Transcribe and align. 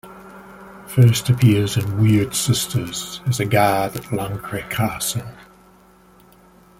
First 0.87 1.29
appears 1.29 1.77
in 1.77 1.83
"Wyrd 1.83 2.33
Sisters" 2.33 3.21
as 3.27 3.39
a 3.39 3.45
guard 3.45 3.95
at 3.95 4.05
Lancre 4.11 4.67
Castle. 4.67 5.27